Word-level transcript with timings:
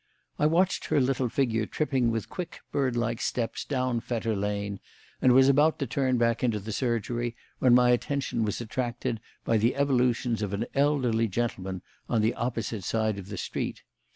I 0.39 0.47
watched 0.47 0.85
her 0.85 0.99
little 0.99 1.29
figure 1.29 1.67
tripping 1.67 2.09
with 2.09 2.27
quick, 2.27 2.61
bird 2.71 2.95
like 2.95 3.21
steps 3.21 3.63
down 3.63 3.99
Fetter 3.99 4.35
Lane, 4.35 4.79
and 5.21 5.31
was 5.31 5.47
about 5.47 5.77
to 5.77 5.85
turn 5.85 6.17
back 6.17 6.43
into 6.43 6.59
the 6.59 6.71
surgery 6.71 7.35
when 7.59 7.75
my 7.75 7.91
attention 7.91 8.43
was 8.43 8.59
attracted 8.59 9.19
by 9.45 9.57
the 9.57 9.75
evolutions 9.75 10.41
of 10.41 10.53
an 10.53 10.65
elderly 10.73 11.27
gentleman 11.27 11.83
on 12.09 12.23
the 12.23 12.33
opposite 12.33 12.83
side 12.83 13.19
of 13.19 13.29
the 13.29 13.37
street. 13.37 13.83